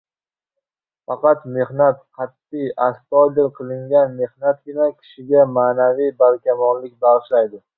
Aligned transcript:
Faqat 1.09 1.43
mehnat, 1.57 1.99
qat’iy, 2.21 2.71
astoydil 2.85 3.51
qilingan 3.59 4.17
mehnatgina 4.23 4.89
kishiga 4.97 5.47
ma’naviy 5.59 6.11
barkamollik 6.25 6.99
bag‘ishlaydi. 7.07 7.63